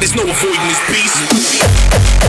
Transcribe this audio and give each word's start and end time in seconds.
there's 0.00 0.14
no 0.14 0.22
avoiding 0.22 0.66
this 0.66 0.80
beast. 0.88 2.19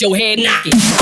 Your 0.00 0.16
head 0.16 0.38
knocking. 0.38 0.99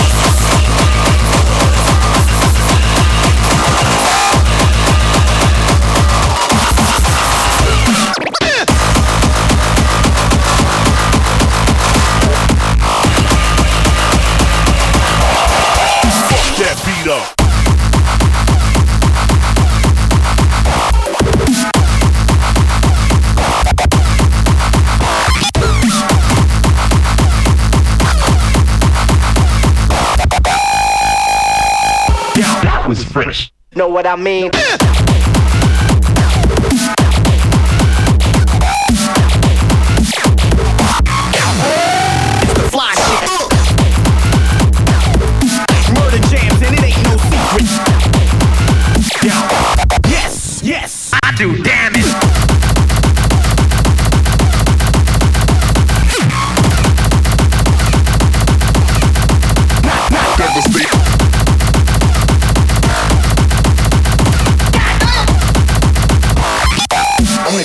What 33.99 34.07
I 34.07 34.15
mean? 34.15 34.49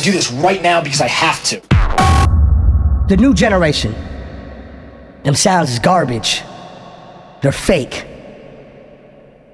Do 0.04 0.12
this 0.12 0.32
right 0.32 0.62
now 0.62 0.84
because 0.84 1.02
I 1.02 1.08
have 1.08 1.42
to. 1.46 1.62
The 3.08 3.16
new 3.18 3.34
generation. 3.34 3.94
Them 5.24 5.36
sounds 5.36 5.72
is 5.72 5.80
garbage. 5.80 6.44
They're 7.42 7.54
fake. 7.54 8.06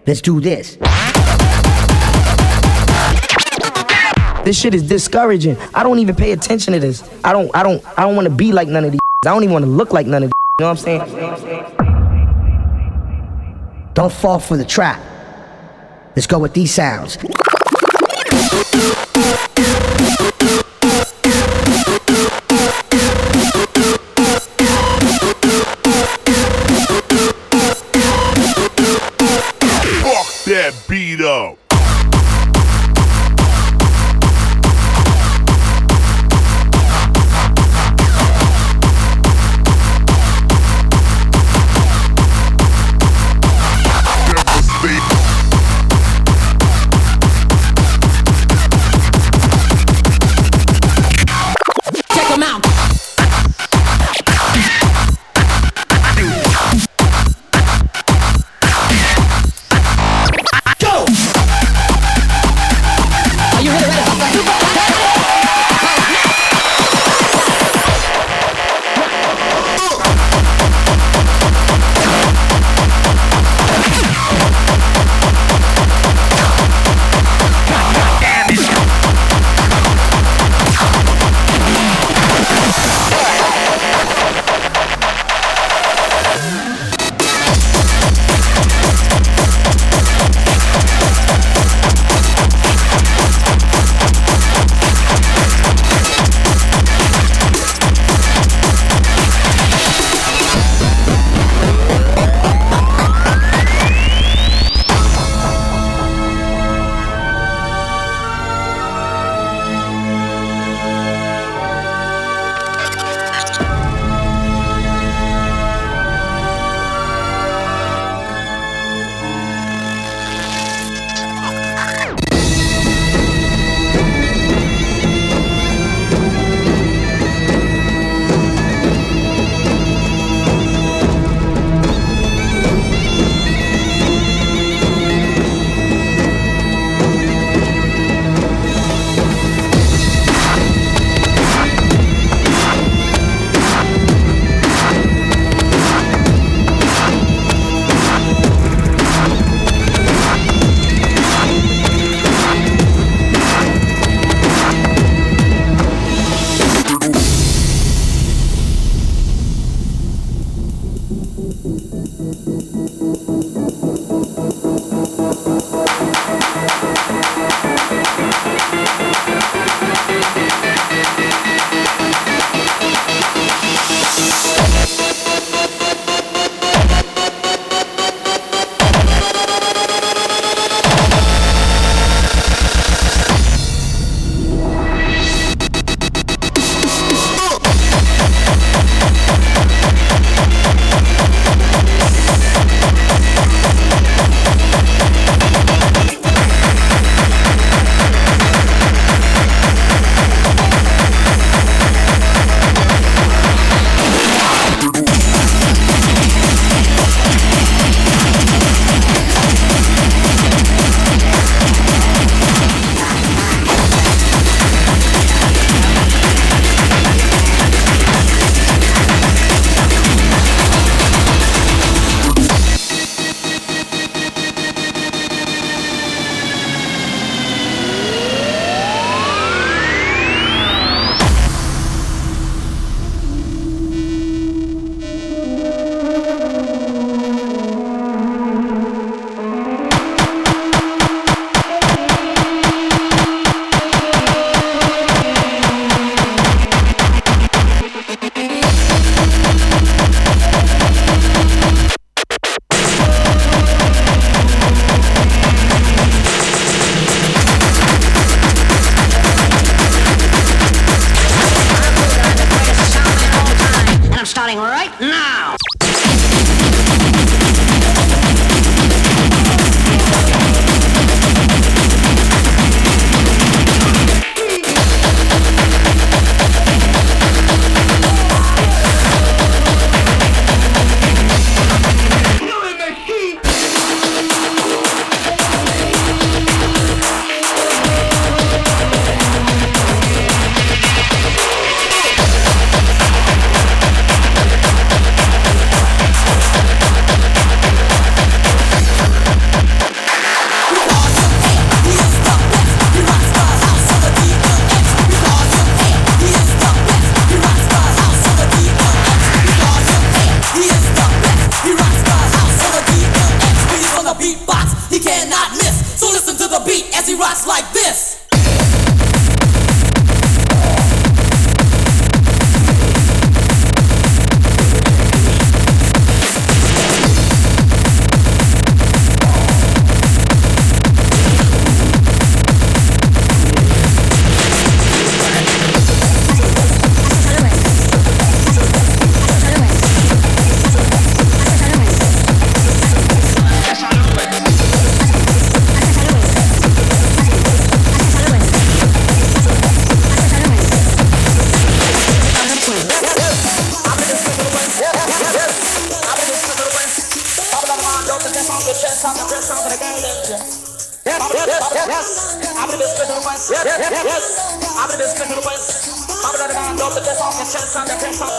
Let's 0.08 0.22
do 0.22 0.42
this. 0.42 0.78
This 4.44 4.60
shit 4.60 4.74
is 4.74 4.88
discouraging. 4.88 5.58
I 5.76 5.84
don't 5.84 6.00
even 6.00 6.16
pay 6.16 6.32
attention 6.32 6.74
to 6.74 6.80
this. 6.80 7.08
I 7.24 7.32
don't 7.34 7.56
I 7.56 7.62
don't 7.62 7.86
I 8.00 8.02
don't 8.04 8.16
want 8.16 8.28
to 8.28 8.34
be 8.34 8.52
like 8.52 8.68
none 8.68 8.84
of 8.84 8.92
these. 8.92 9.00
I 9.26 9.30
don't 9.30 9.44
even 9.44 9.54
want 9.54 9.66
to 9.66 9.72
look 9.72 9.94
like 9.94 10.08
none 10.08 10.24
of 10.24 10.30
these. 10.30 10.34
You 10.60 10.66
know 10.66 10.70
what 10.70 10.80
I'm 10.80 10.84
saying? 11.78 12.00
Don't 13.94 14.12
fall 14.12 14.40
for 14.40 14.58
the 14.58 14.66
trap. 14.66 15.00
Let's 16.16 16.26
go 16.26 16.40
with 16.40 16.54
these 16.56 16.74
sounds. 16.74 17.18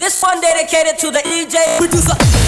This 0.00 0.22
one 0.22 0.40
dedicated 0.40 0.98
to 0.98 1.10
the 1.10 1.20
DJ 1.22 1.78
producer. 1.78 2.39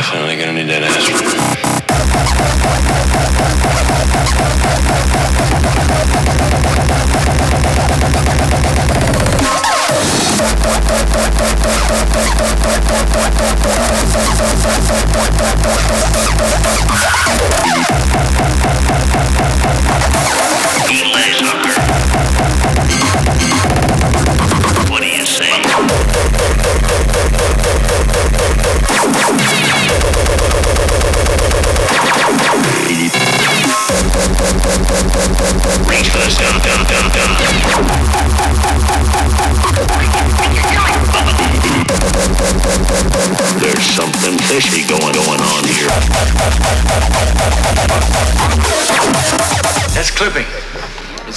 Definitely 0.00 0.36
gonna 0.38 0.54
need 0.54 0.68
that 0.70 0.82
ass. 0.82 1.09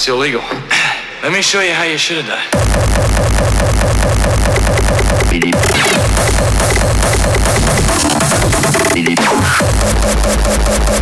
It's 0.04 0.10
illegal. 0.10 0.42
Let 1.22 1.32
me 1.32 1.40
show 1.40 1.62
you 1.62 1.72
how 1.72 1.84
you 1.84 1.96
should 1.96 2.22
have 2.22 2.26
done. 2.26 2.44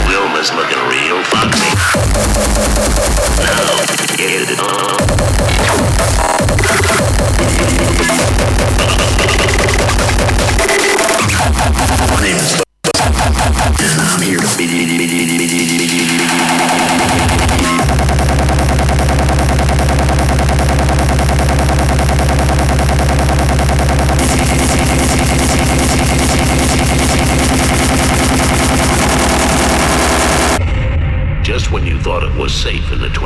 Wilma's 0.06 0.52
looking 0.54 0.78
real 0.86 1.18
foxy. 1.24 1.74
Now, 3.42 3.74
get 4.16 4.46
it 4.46 4.60
on. 4.60 5.02
Name 12.22 12.36
is 12.36 12.71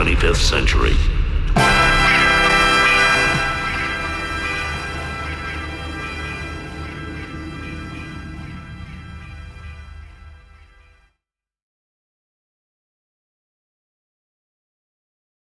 25th 0.06 0.36
century, 0.36 1.15